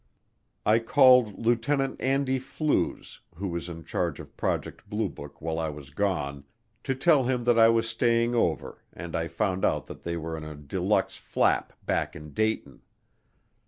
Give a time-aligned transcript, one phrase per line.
[0.65, 5.69] I called Lieutenant Andy Flues, who was in charge of Project Blue Book while I
[5.69, 6.43] was gone,
[6.85, 10.35] to tell him that I was staying over and I found out that they were
[10.35, 12.81] in a de luxe flap back in Dayton.